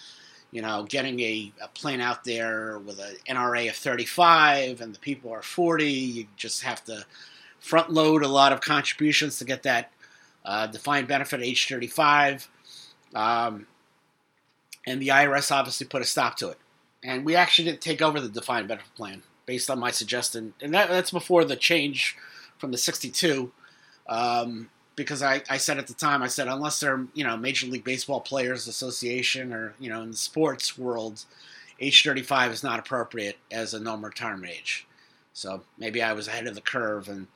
you 0.52 0.60
know, 0.60 0.84
getting 0.86 1.18
a, 1.20 1.50
a 1.62 1.68
plan 1.68 2.00
out 2.00 2.24
there 2.24 2.78
with 2.78 3.00
an 3.00 3.16
NRA 3.36 3.70
of 3.70 3.74
35 3.74 4.82
and 4.82 4.94
the 4.94 4.98
people 4.98 5.32
are 5.32 5.42
40, 5.42 5.84
you 5.84 6.26
just 6.36 6.62
have 6.62 6.84
to 6.84 7.04
front 7.58 7.90
load 7.90 8.22
a 8.22 8.28
lot 8.28 8.52
of 8.52 8.60
contributions 8.60 9.38
to 9.38 9.46
get 9.46 9.62
that 9.62 9.90
uh, 10.44 10.66
defined 10.66 11.08
benefit 11.08 11.40
at 11.40 11.46
age 11.46 11.66
35. 11.66 12.48
Um, 13.14 13.66
and 14.86 15.00
the 15.00 15.08
IRS 15.08 15.50
obviously 15.50 15.86
put 15.86 16.02
a 16.02 16.04
stop 16.04 16.36
to 16.36 16.50
it. 16.50 16.58
And 17.02 17.24
we 17.24 17.34
actually 17.34 17.64
didn't 17.64 17.80
take 17.80 18.02
over 18.02 18.20
the 18.20 18.28
defined 18.28 18.68
benefit 18.68 18.94
plan 18.94 19.22
based 19.46 19.70
on 19.70 19.78
my 19.78 19.90
suggestion. 19.90 20.52
And 20.60 20.74
that, 20.74 20.90
that's 20.90 21.10
before 21.10 21.44
the 21.44 21.56
change 21.56 22.16
from 22.62 22.70
the 22.70 22.78
62. 22.78 23.50
Um, 24.08 24.70
because 24.94 25.20
I, 25.20 25.42
I 25.50 25.56
said 25.56 25.78
at 25.78 25.88
the 25.88 25.94
time, 25.94 26.22
I 26.22 26.28
said 26.28 26.46
unless 26.46 26.78
they're 26.78 27.04
you 27.12 27.24
know 27.24 27.36
Major 27.36 27.66
League 27.66 27.82
Baseball 27.82 28.20
Players 28.20 28.68
Association 28.68 29.52
or 29.52 29.74
you 29.80 29.90
know 29.90 30.02
in 30.02 30.12
the 30.12 30.16
sports 30.16 30.78
world, 30.78 31.24
age 31.80 32.04
35 32.04 32.52
is 32.52 32.62
not 32.62 32.78
appropriate 32.78 33.36
as 33.50 33.74
a 33.74 33.80
normal 33.80 34.10
retirement 34.10 34.52
age. 34.52 34.86
So 35.32 35.62
maybe 35.76 36.02
I 36.02 36.12
was 36.12 36.28
ahead 36.28 36.46
of 36.46 36.54
the 36.54 36.60
curve, 36.60 37.08
and 37.08 37.26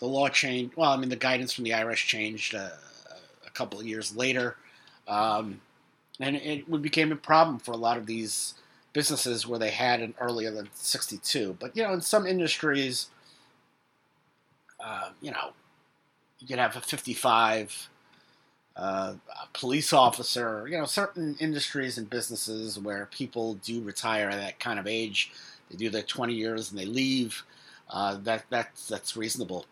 the 0.00 0.06
law 0.06 0.28
changed. 0.28 0.76
Well, 0.76 0.90
I 0.90 0.96
mean 0.96 1.08
the 1.08 1.16
guidance 1.16 1.52
from 1.52 1.64
the 1.64 1.70
IRS 1.70 1.96
changed 1.96 2.54
uh, 2.54 2.68
a 3.46 3.50
couple 3.50 3.80
of 3.80 3.86
years 3.86 4.14
later, 4.14 4.56
um, 5.08 5.62
and 6.20 6.36
it 6.36 6.70
became 6.82 7.10
a 7.10 7.16
problem 7.16 7.58
for 7.58 7.72
a 7.72 7.78
lot 7.78 7.96
of 7.96 8.04
these 8.04 8.54
businesses 8.92 9.46
where 9.46 9.58
they 9.58 9.70
had 9.70 10.00
an 10.00 10.14
earlier 10.20 10.50
than 10.50 10.68
62. 10.74 11.56
But 11.58 11.74
you 11.74 11.84
know, 11.84 11.94
in 11.94 12.02
some 12.02 12.26
industries, 12.26 13.08
uh, 14.84 15.10
you 15.20 15.30
know, 15.30 15.52
you 16.40 16.46
could 16.46 16.58
have 16.58 16.76
a 16.76 16.80
55 16.80 17.88
uh, 18.76 19.14
a 19.30 19.46
police 19.52 19.92
officer, 19.92 20.66
you 20.68 20.76
know, 20.76 20.84
certain 20.84 21.36
industries 21.38 21.96
and 21.96 22.10
businesses 22.10 22.78
where 22.78 23.06
people 23.12 23.54
do 23.54 23.80
retire 23.80 24.28
at 24.28 24.36
that 24.36 24.58
kind 24.58 24.78
of 24.78 24.86
age. 24.86 25.32
They 25.70 25.76
do 25.76 25.90
their 25.90 26.02
20 26.02 26.34
years 26.34 26.70
and 26.70 26.78
they 26.78 26.86
leave. 26.86 27.44
Uh, 27.88 28.16
that 28.24 28.44
that's 28.50 28.88
that's 28.88 29.16
reasonable. 29.16 29.66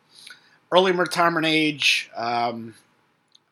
Early 0.71 0.93
retirement 0.93 1.47
age, 1.47 2.11
um, 2.15 2.75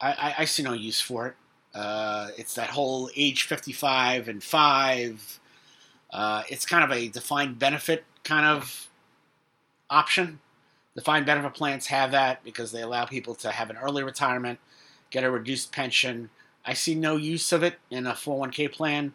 I, 0.00 0.12
I, 0.12 0.35
I, 0.38 0.45
see 0.45 0.62
no 0.62 0.73
use 0.73 1.00
for 1.00 1.26
it. 1.29 1.35
Uh, 1.75 2.29
it's 2.37 2.55
that 2.55 2.69
whole 2.69 3.11
age 3.17 3.45
55 3.45 4.29
and 4.29 4.43
five. 4.43 5.40
Uh, 6.11 6.43
it's 6.49 6.67
kind 6.67 6.85
of 6.85 6.93
a 6.93 7.09
defined 7.09 7.59
benefit 7.59 8.05
kind 8.23 8.47
of 8.47 8.88
option. 9.88 10.40
Defined 11.00 11.25
benefit 11.25 11.54
plans 11.54 11.87
have 11.87 12.11
that 12.11 12.45
because 12.45 12.73
they 12.73 12.83
allow 12.83 13.07
people 13.07 13.35
to 13.37 13.50
have 13.50 13.71
an 13.71 13.78
early 13.78 14.02
retirement, 14.02 14.59
get 15.09 15.25
a 15.25 15.30
reduced 15.30 15.73
pension. 15.73 16.28
I 16.62 16.75
see 16.75 16.95
no 16.95 17.16
use 17.16 17.52
of 17.52 17.62
it 17.62 17.76
in 17.90 18.07
a 18.07 18.12
401k 18.12 18.71
plan 18.71 19.14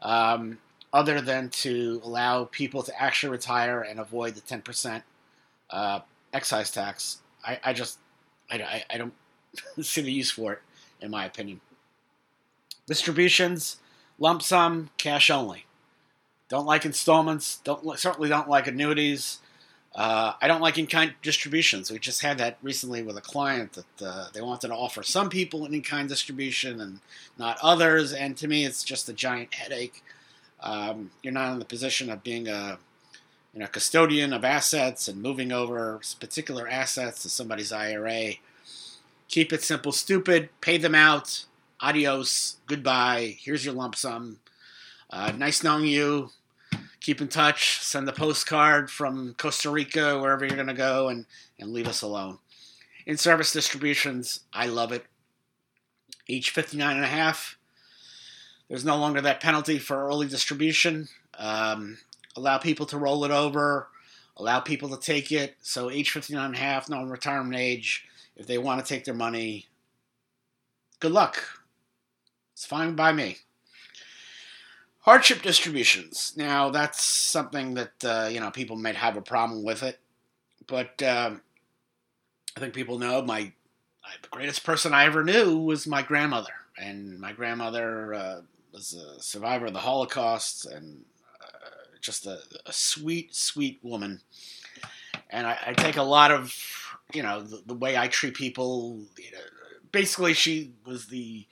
um, 0.00 0.58
other 0.92 1.20
than 1.20 1.48
to 1.48 2.00
allow 2.04 2.44
people 2.44 2.84
to 2.84 3.02
actually 3.02 3.32
retire 3.32 3.80
and 3.80 3.98
avoid 3.98 4.36
the 4.36 4.42
10% 4.42 5.02
uh, 5.70 6.00
excise 6.32 6.70
tax. 6.70 7.18
I, 7.44 7.58
I 7.64 7.72
just, 7.72 7.98
I, 8.48 8.84
I, 8.88 8.96
don't 8.96 9.14
see 9.82 10.02
the 10.02 10.12
use 10.12 10.30
for 10.30 10.52
it, 10.52 10.60
in 11.00 11.10
my 11.10 11.24
opinion. 11.24 11.60
Distributions, 12.86 13.78
lump 14.20 14.40
sum, 14.40 14.90
cash 14.98 15.30
only. 15.30 15.66
Don't 16.48 16.64
like 16.64 16.84
installments. 16.84 17.56
Don't 17.64 17.98
certainly 17.98 18.28
don't 18.28 18.48
like 18.48 18.68
annuities. 18.68 19.40
Uh, 19.94 20.32
I 20.42 20.48
don't 20.48 20.60
like 20.60 20.76
in-kind 20.76 21.14
distributions. 21.22 21.90
We 21.90 22.00
just 22.00 22.22
had 22.22 22.38
that 22.38 22.58
recently 22.62 23.02
with 23.02 23.16
a 23.16 23.20
client 23.20 23.74
that 23.74 24.06
uh, 24.06 24.26
they 24.32 24.40
wanted 24.40 24.68
to 24.68 24.74
offer 24.74 25.04
some 25.04 25.30
people 25.30 25.64
an 25.64 25.72
in-kind 25.72 26.08
distribution 26.08 26.80
and 26.80 26.98
not 27.38 27.58
others. 27.62 28.12
And 28.12 28.36
to 28.38 28.48
me, 28.48 28.64
it's 28.64 28.82
just 28.82 29.08
a 29.08 29.12
giant 29.12 29.54
headache. 29.54 30.02
Um, 30.60 31.12
you're 31.22 31.32
not 31.32 31.52
in 31.52 31.58
the 31.60 31.64
position 31.64 32.10
of 32.10 32.24
being 32.24 32.48
a 32.48 32.78
you 33.52 33.60
know 33.60 33.66
custodian 33.68 34.32
of 34.32 34.44
assets 34.44 35.06
and 35.06 35.22
moving 35.22 35.52
over 35.52 36.00
particular 36.18 36.66
assets 36.66 37.22
to 37.22 37.28
somebody's 37.28 37.70
IRA. 37.70 38.32
Keep 39.28 39.52
it 39.52 39.62
simple, 39.62 39.92
stupid. 39.92 40.48
Pay 40.60 40.78
them 40.78 40.94
out. 40.94 41.44
Adios. 41.80 42.56
Goodbye. 42.66 43.36
Here's 43.38 43.64
your 43.64 43.74
lump 43.74 43.94
sum. 43.94 44.38
Uh, 45.10 45.32
nice 45.36 45.62
knowing 45.62 45.86
you 45.86 46.30
keep 47.04 47.20
in 47.20 47.28
touch, 47.28 47.80
send 47.82 48.08
a 48.08 48.12
postcard 48.12 48.90
from 48.90 49.34
Costa 49.34 49.68
Rica, 49.68 50.18
wherever 50.18 50.46
you're 50.46 50.56
going 50.56 50.68
to 50.68 50.74
go, 50.74 51.08
and, 51.08 51.26
and 51.60 51.70
leave 51.70 51.86
us 51.86 52.00
alone. 52.00 52.38
In 53.04 53.18
service 53.18 53.52
distributions, 53.52 54.40
I 54.54 54.66
love 54.68 54.90
it. 54.90 55.04
Each 56.26 56.48
59 56.48 56.96
and 56.96 57.04
a 57.04 57.08
half, 57.08 57.58
there's 58.70 58.86
no 58.86 58.96
longer 58.96 59.20
that 59.20 59.40
penalty 59.40 59.78
for 59.78 60.06
early 60.06 60.26
distribution. 60.26 61.08
Um, 61.38 61.98
allow 62.36 62.56
people 62.56 62.86
to 62.86 62.96
roll 62.96 63.26
it 63.26 63.30
over, 63.30 63.88
allow 64.38 64.60
people 64.60 64.88
to 64.88 64.98
take 64.98 65.30
it. 65.30 65.56
So 65.60 65.90
age 65.90 66.10
59 66.10 66.42
and 66.42 66.54
a 66.54 66.58
half, 66.58 66.88
no 66.88 67.04
retirement 67.04 67.60
age. 67.60 68.06
If 68.34 68.46
they 68.46 68.56
want 68.56 68.84
to 68.84 68.88
take 68.88 69.04
their 69.04 69.12
money, 69.12 69.66
good 71.00 71.12
luck. 71.12 71.60
It's 72.54 72.64
fine 72.64 72.94
by 72.94 73.12
me. 73.12 73.36
Hardship 75.04 75.42
distributions. 75.42 76.32
Now 76.34 76.70
that's 76.70 77.04
something 77.04 77.74
that 77.74 77.92
uh, 78.02 78.30
you 78.32 78.40
know 78.40 78.50
people 78.50 78.76
might 78.76 78.96
have 78.96 79.18
a 79.18 79.20
problem 79.20 79.62
with 79.62 79.82
it, 79.82 80.00
but 80.66 81.02
um, 81.02 81.42
I 82.56 82.60
think 82.60 82.72
people 82.72 82.98
know 82.98 83.20
my 83.20 83.52
the 84.22 84.28
greatest 84.30 84.64
person 84.64 84.94
I 84.94 85.04
ever 85.04 85.22
knew 85.22 85.58
was 85.58 85.86
my 85.86 86.00
grandmother, 86.00 86.54
and 86.78 87.20
my 87.20 87.32
grandmother 87.32 88.14
uh, 88.14 88.40
was 88.72 88.94
a 88.94 89.22
survivor 89.22 89.66
of 89.66 89.74
the 89.74 89.80
Holocaust 89.80 90.64
and 90.64 91.04
uh, 91.38 91.98
just 92.00 92.24
a, 92.24 92.38
a, 92.64 92.72
sweet, 92.72 93.34
sweet 93.34 93.80
woman. 93.82 94.22
And 95.28 95.46
I, 95.46 95.58
I, 95.66 95.72
take 95.74 95.98
a 95.98 96.02
lot 96.02 96.30
of 96.30 96.56
you 97.12 97.22
know 97.22 97.42
the, 97.42 97.62
the 97.66 97.74
way 97.74 97.94
I 97.94 98.08
treat 98.08 98.32
people. 98.32 99.00
You 99.18 99.32
know, 99.32 99.38
basically, 99.92 100.32
she 100.32 100.72
was 100.86 101.08
the 101.08 101.46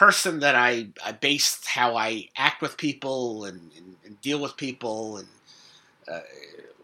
person 0.00 0.40
that 0.40 0.54
I, 0.54 0.86
I 1.04 1.12
based 1.12 1.66
how 1.66 1.94
I 1.94 2.30
act 2.34 2.62
with 2.62 2.78
people 2.78 3.44
and, 3.44 3.70
and, 3.76 3.96
and 4.02 4.18
deal 4.22 4.40
with 4.40 4.56
people. 4.56 5.18
And 5.18 5.28
uh, 6.10 6.20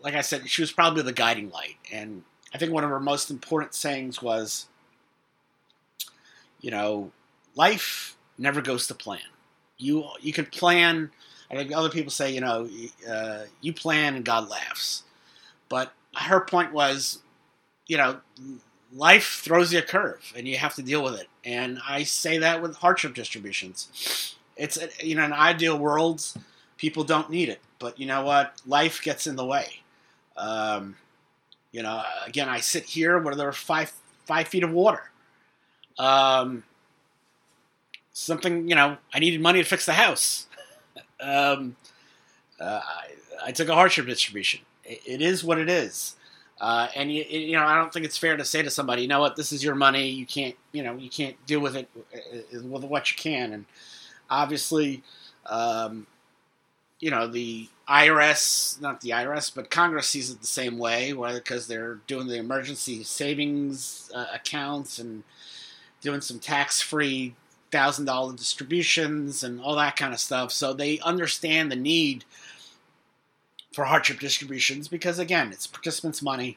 like 0.02 0.12
I 0.12 0.20
said, 0.20 0.50
she 0.50 0.60
was 0.60 0.70
probably 0.70 1.02
the 1.02 1.14
guiding 1.14 1.48
light. 1.48 1.78
And 1.90 2.24
I 2.52 2.58
think 2.58 2.72
one 2.72 2.84
of 2.84 2.90
her 2.90 3.00
most 3.00 3.30
important 3.30 3.72
sayings 3.72 4.20
was, 4.20 4.66
you 6.60 6.70
know, 6.70 7.10
life 7.54 8.18
never 8.36 8.60
goes 8.60 8.86
to 8.88 8.94
plan. 8.94 9.20
You 9.78 10.04
you 10.20 10.34
can 10.34 10.44
plan 10.44 11.10
I 11.50 11.54
think 11.54 11.74
other 11.74 11.88
people 11.88 12.10
say, 12.10 12.34
you 12.34 12.42
know, 12.42 12.68
uh, 13.08 13.44
you 13.62 13.72
plan 13.72 14.14
and 14.16 14.26
God 14.26 14.50
laughs. 14.50 15.04
But 15.70 15.92
her 16.16 16.40
point 16.40 16.74
was, 16.74 17.20
you 17.86 17.96
know, 17.96 18.20
life 18.92 19.40
throws 19.42 19.72
you 19.72 19.78
a 19.80 19.82
curve 19.82 20.32
and 20.36 20.46
you 20.46 20.56
have 20.56 20.74
to 20.74 20.82
deal 20.82 21.02
with 21.02 21.18
it. 21.18 21.28
And 21.44 21.78
I 21.86 22.02
say 22.02 22.38
that 22.38 22.62
with 22.62 22.76
hardship 22.76 23.14
distributions. 23.14 24.36
It's, 24.56 24.78
you 25.02 25.14
know, 25.14 25.24
in 25.24 25.32
ideal 25.32 25.78
worlds, 25.78 26.36
people 26.76 27.04
don't 27.04 27.30
need 27.30 27.48
it. 27.48 27.60
But 27.78 27.98
you 27.98 28.06
know 28.06 28.22
what? 28.22 28.60
Life 28.66 29.02
gets 29.02 29.26
in 29.26 29.36
the 29.36 29.44
way. 29.44 29.80
Um, 30.36 30.96
you 31.72 31.82
know, 31.82 32.02
again, 32.26 32.48
I 32.48 32.60
sit 32.60 32.84
here 32.84 33.18
where 33.18 33.34
there 33.34 33.48
are 33.48 33.52
five 33.52 33.92
five 34.24 34.48
feet 34.48 34.64
of 34.64 34.70
water. 34.70 35.10
Um, 35.98 36.64
something, 38.12 38.68
you 38.68 38.74
know, 38.74 38.96
I 39.14 39.18
needed 39.18 39.40
money 39.40 39.62
to 39.62 39.68
fix 39.68 39.86
the 39.86 39.92
house. 39.92 40.46
um, 41.20 41.76
uh, 42.60 42.80
I, 42.82 43.08
I, 43.46 43.52
took 43.52 43.68
a 43.68 43.74
hardship 43.74 44.06
distribution. 44.06 44.60
it, 44.84 45.00
it 45.06 45.22
is 45.22 45.44
what 45.44 45.58
it 45.58 45.68
is. 45.70 46.15
Uh, 46.60 46.88
and 46.96 47.12
you, 47.12 47.22
you 47.24 47.52
know, 47.52 47.64
I 47.64 47.76
don't 47.76 47.92
think 47.92 48.06
it's 48.06 48.16
fair 48.16 48.36
to 48.36 48.44
say 48.44 48.62
to 48.62 48.70
somebody, 48.70 49.02
you 49.02 49.08
know 49.08 49.20
what, 49.20 49.36
this 49.36 49.52
is 49.52 49.62
your 49.62 49.74
money. 49.74 50.08
You 50.08 50.26
can't, 50.26 50.56
you 50.72 50.82
know, 50.82 50.94
you 50.94 51.10
can't 51.10 51.36
deal 51.46 51.60
with 51.60 51.76
it 51.76 51.88
uh, 51.96 52.60
with 52.62 52.84
what 52.84 53.10
you 53.10 53.16
can. 53.16 53.52
And 53.52 53.66
obviously, 54.30 55.02
um, 55.44 56.06
you 56.98 57.10
know, 57.10 57.26
the 57.26 57.68
IRS, 57.88 58.80
not 58.80 59.02
the 59.02 59.10
IRS, 59.10 59.54
but 59.54 59.70
Congress 59.70 60.08
sees 60.08 60.30
it 60.30 60.40
the 60.40 60.46
same 60.46 60.78
way, 60.78 61.12
because 61.12 61.66
they're 61.66 61.96
doing 62.06 62.26
the 62.26 62.38
emergency 62.38 63.02
savings 63.04 64.10
uh, 64.14 64.26
accounts 64.34 64.98
and 64.98 65.22
doing 66.00 66.20
some 66.20 66.38
tax-free 66.38 67.34
thousand 67.70 68.06
dollar 68.06 68.34
distributions 68.34 69.42
and 69.42 69.60
all 69.60 69.76
that 69.76 69.96
kind 69.96 70.14
of 70.14 70.20
stuff. 70.20 70.52
So 70.52 70.72
they 70.72 71.00
understand 71.00 71.70
the 71.70 71.76
need 71.76 72.24
for 73.76 73.84
hardship 73.84 74.18
distributions 74.18 74.88
because 74.88 75.18
again, 75.18 75.52
it's 75.52 75.66
participants' 75.66 76.22
money. 76.22 76.56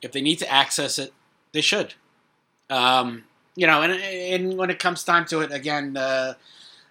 If 0.00 0.12
they 0.12 0.22
need 0.22 0.36
to 0.36 0.50
access 0.50 0.98
it, 0.98 1.12
they 1.52 1.60
should. 1.60 1.92
Um, 2.70 3.24
you 3.56 3.66
know, 3.66 3.82
and, 3.82 3.92
and 3.92 4.56
when 4.56 4.70
it 4.70 4.78
comes 4.78 5.04
time 5.04 5.26
to 5.26 5.40
it, 5.40 5.52
again, 5.52 5.98
uh, 5.98 6.32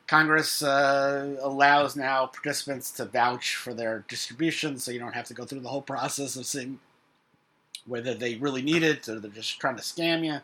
Congress 0.06 0.62
uh, 0.62 1.36
allows 1.42 1.96
now 1.96 2.28
participants 2.28 2.92
to 2.92 3.06
vouch 3.06 3.56
for 3.56 3.74
their 3.74 4.06
distribution, 4.08 4.78
so 4.78 4.92
you 4.92 5.00
don't 5.00 5.16
have 5.16 5.26
to 5.26 5.34
go 5.34 5.44
through 5.44 5.62
the 5.62 5.70
whole 5.70 5.82
process 5.82 6.36
of 6.36 6.46
seeing 6.46 6.80
whether 7.88 8.14
they 8.14 8.36
really 8.36 8.62
need 8.62 8.84
it 8.84 9.10
or 9.10 9.20
they're 9.20 9.32
just 9.32 9.60
trying 9.60 9.78
to 9.78 9.82
scam 9.82 10.24
you. 10.24 10.38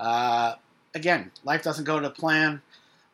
Uh, 0.00 0.54
again, 0.94 1.30
life 1.44 1.62
doesn't 1.62 1.84
go 1.84 2.00
to 2.00 2.08
plan. 2.08 2.62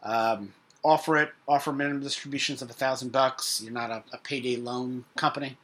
Um, 0.04 0.54
offer 0.84 1.16
it. 1.16 1.30
Offer 1.46 1.72
minimum 1.72 2.02
distributions 2.02 2.62
of 2.62 2.70
a 2.70 2.74
thousand 2.74 3.12
bucks. 3.12 3.60
You're 3.62 3.72
not 3.72 3.90
a, 3.90 4.02
a 4.12 4.18
payday 4.18 4.56
loan 4.56 5.04
company. 5.16 5.56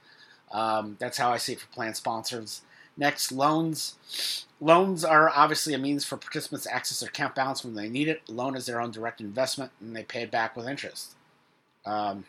Um, 0.52 0.96
that's 0.98 1.18
how 1.18 1.32
I 1.32 1.38
see 1.38 1.54
it 1.54 1.60
for 1.60 1.66
plan 1.68 1.94
sponsors. 1.94 2.62
Next, 2.96 3.30
loans. 3.30 4.44
Loans 4.60 5.04
are 5.04 5.28
obviously 5.28 5.74
a 5.74 5.78
means 5.78 6.04
for 6.04 6.16
participants 6.16 6.64
to 6.64 6.74
access 6.74 7.00
their 7.00 7.10
account 7.10 7.34
balance 7.34 7.62
when 7.62 7.74
they 7.74 7.88
need 7.88 8.08
it. 8.08 8.22
A 8.28 8.32
loan 8.32 8.56
is 8.56 8.66
their 8.66 8.80
own 8.80 8.90
direct 8.90 9.20
investment, 9.20 9.70
and 9.80 9.94
they 9.94 10.02
pay 10.02 10.22
it 10.22 10.30
back 10.30 10.56
with 10.56 10.66
interest. 10.66 11.14
Um, 11.84 12.24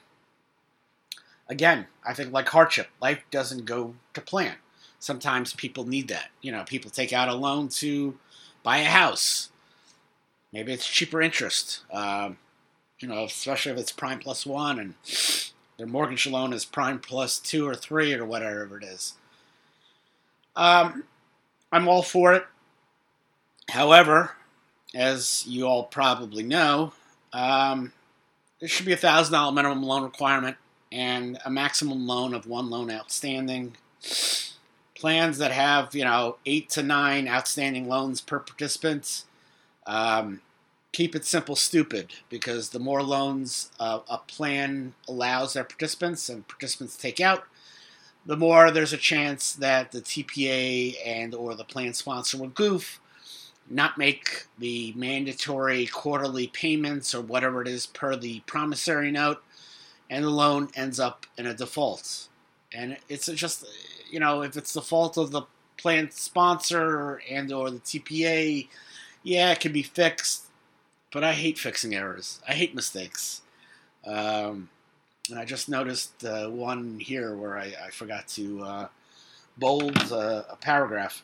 again, 1.48 1.88
I 2.06 2.14
think 2.14 2.34
like 2.34 2.50
hardship, 2.50 2.90
life 3.02 3.24
doesn't 3.32 3.66
go 3.66 3.96
to 4.14 4.22
plan. 4.22 4.56
Sometimes 5.00 5.54
people 5.54 5.88
need 5.88 6.10
that. 6.10 6.30
You 6.42 6.52
know, 6.52 6.64
people 6.66 6.92
take 6.92 7.14
out 7.14 7.30
a 7.30 7.34
loan 7.34 7.70
to 7.70 8.18
buy 8.62 8.80
a 8.80 8.86
house. 8.86 9.50
Maybe 10.52 10.74
it's 10.74 10.88
cheaper 10.88 11.22
interest. 11.22 11.82
Um, 11.92 12.38
you 13.00 13.08
know, 13.08 13.24
especially 13.24 13.72
if 13.72 13.78
it's 13.78 13.92
prime 13.92 14.20
plus 14.20 14.46
one 14.46 14.80
and 14.80 14.94
their 15.78 15.88
mortgage 15.88 16.26
loan 16.26 16.54
is 16.54 16.66
prime 16.66 17.00
plus 17.00 17.40
two 17.40 17.68
or 17.68 17.76
three 17.76 18.14
or 18.14 18.26
whatever 18.26 18.78
it 18.78 18.84
is. 18.84 19.14
Um, 20.56 21.04
I'm 21.72 21.88
all 21.88 22.02
for 22.02 22.34
it. 22.34 22.46
However, 23.70 24.32
as 24.96 25.46
you 25.46 25.68
all 25.68 25.84
probably 25.84 26.44
know, 26.44 26.94
um, 27.34 27.94
there 28.60 28.70
should 28.70 28.86
be 28.86 28.94
a 28.94 28.98
thousand 28.98 29.34
dollar 29.34 29.52
minimum 29.52 29.84
loan 29.84 30.04
requirement 30.04 30.58
and 30.92 31.38
a 31.46 31.50
maximum 31.50 32.08
loan 32.08 32.34
of 32.34 32.48
one 32.48 32.70
loan 32.70 32.90
outstanding. 32.90 33.76
Plans 34.96 35.38
that 35.38 35.52
have 35.52 35.94
you 35.94 36.04
know 36.04 36.38
eight 36.48 36.70
to 36.72 36.82
nine 36.82 37.28
outstanding 37.28 37.88
loans 37.88 38.20
per 38.20 38.40
participant. 38.40 39.26
Um, 39.86 40.42
keep 40.98 41.16
it 41.16 41.24
simple, 41.24 41.56
stupid, 41.56 42.12
because 42.28 42.70
the 42.70 42.80
more 42.80 43.04
loans 43.04 43.70
uh, 43.80 44.00
a 44.10 44.18
plan 44.18 44.96
allows 45.08 45.54
their 45.54 45.64
participants 45.64 46.28
and 46.28 46.48
participants 46.48 46.98
take 46.98 47.22
out, 47.22 47.44
the 48.26 48.36
more 48.36 48.72
there's 48.72 48.94
a 48.94 48.98
chance 48.98 49.54
that 49.54 49.92
the 49.92 50.02
TPA 50.02 50.96
and 51.06 51.36
or 51.36 51.54
the 51.54 51.64
plan 51.64 51.94
sponsor 51.94 52.40
will 52.40 52.48
goof, 52.48 53.00
not 53.70 54.00
make 54.00 54.48
the 54.58 54.92
mandatory 54.96 55.86
quarterly 55.86 56.48
payments 56.48 57.14
or 57.14 57.22
whatever 57.22 57.62
it 57.62 57.68
is 57.68 57.86
per 57.86 58.16
the 58.16 58.40
promissory 58.48 59.12
note, 59.12 59.44
and 60.10 60.26
the 60.26 60.32
loan 60.32 60.68
ends 60.74 61.00
up 61.00 61.28
in 61.38 61.46
a 61.46 61.54
default. 61.54 62.28
And 62.74 62.98
it's 63.08 63.28
just, 63.28 63.66
you 64.10 64.20
know, 64.20 64.42
if 64.42 64.58
it's 64.58 64.74
the 64.74 64.82
fault 64.82 65.16
of 65.16 65.30
the 65.30 65.44
plan 65.78 66.10
sponsor 66.10 67.22
and 67.30 67.54
or 67.54 67.70
the 67.70 67.82
TPA, 67.82 68.68
yeah, 69.22 69.52
it 69.52 69.60
can 69.60 69.72
be 69.72 69.84
fixed 69.84 70.47
but 71.12 71.24
I 71.24 71.34
hate 71.34 71.58
fixing 71.58 71.96
errors. 71.96 72.40
I 72.48 72.54
hate 72.54 72.76
mistakes. 72.76 73.42
Um, 74.06 74.70
and 75.30 75.40
I 75.40 75.46
just 75.46 75.70
noticed 75.70 76.24
uh, 76.24 76.48
one 76.50 77.00
here 77.00 77.36
where 77.36 77.58
I, 77.58 77.74
I 77.86 77.90
forgot 77.92 78.28
to 78.30 78.64
uh, 78.64 78.88
bold 79.58 79.98
uh, 80.12 80.44
a 80.50 80.56
paragraph. 80.56 81.24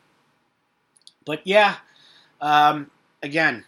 But 1.26 1.42
yeah, 1.46 1.78
um, 2.42 2.92
again, 3.22 3.64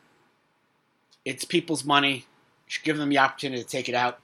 it's 1.23 1.45
people's 1.45 1.85
money. 1.85 2.13
You 2.13 2.23
should 2.67 2.83
give 2.83 2.97
them 2.97 3.09
the 3.09 3.17
opportunity 3.17 3.61
to 3.63 3.67
take 3.67 3.87
it 3.87 3.95
out 3.95 4.19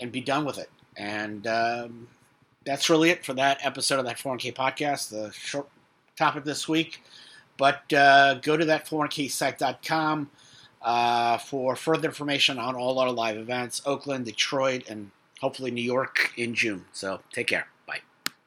and 0.00 0.10
be 0.10 0.20
done 0.20 0.44
with 0.44 0.58
it. 0.58 0.70
And 0.96 1.46
um, 1.46 2.08
that's 2.64 2.90
really 2.90 3.10
it 3.10 3.24
for 3.24 3.34
that 3.34 3.58
episode 3.64 4.00
of 4.00 4.04
that 4.06 4.18
401k 4.18 4.54
podcast, 4.54 5.10
the 5.10 5.32
short 5.32 5.68
topic 6.16 6.44
this 6.44 6.68
week. 6.68 7.02
But 7.56 7.92
uh, 7.92 8.34
go 8.34 8.56
to 8.56 8.64
that 8.66 8.86
401ksite.com 8.86 10.30
uh, 10.82 11.38
for 11.38 11.76
further 11.76 12.08
information 12.08 12.58
on 12.58 12.74
all 12.74 12.98
our 12.98 13.10
live 13.10 13.36
events 13.36 13.82
Oakland, 13.84 14.24
Detroit, 14.24 14.84
and 14.88 15.10
hopefully 15.40 15.70
New 15.70 15.82
York 15.82 16.32
in 16.36 16.54
June. 16.54 16.84
So 16.92 17.20
take 17.32 17.46
care. 17.48 17.68